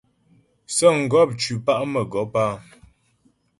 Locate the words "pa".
1.65-1.87